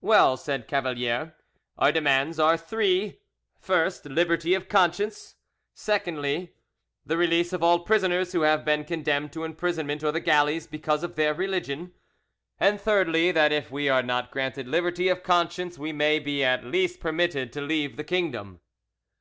"Well," 0.00 0.36
said 0.36 0.68
Cavalier, 0.68 1.34
"our 1.76 1.90
demands 1.90 2.38
are 2.38 2.56
three 2.56 3.18
first, 3.58 4.04
liberty 4.04 4.54
of 4.54 4.68
conscience; 4.68 5.34
secondly, 5.74 6.54
the 7.04 7.16
release 7.16 7.52
of 7.52 7.60
all 7.60 7.80
prisoners 7.80 8.30
who 8.30 8.42
have 8.42 8.64
been 8.64 8.84
condemned 8.84 9.32
to 9.32 9.42
imprisonment 9.42 10.04
or 10.04 10.12
the 10.12 10.20
galleys 10.20 10.68
because 10.68 11.02
of 11.02 11.16
their 11.16 11.34
religion; 11.34 11.92
and 12.60 12.80
thirdly, 12.80 13.32
that 13.32 13.50
if 13.50 13.72
we 13.72 13.88
are 13.88 14.04
not 14.04 14.30
granted 14.30 14.68
liberty 14.68 15.08
of 15.08 15.24
conscience 15.24 15.76
we 15.76 15.92
may 15.92 16.20
be 16.20 16.44
at 16.44 16.62
least 16.62 17.00
permitted 17.00 17.52
to 17.52 17.60
leave 17.60 17.96
the 17.96 18.04
kingdom." 18.04 18.60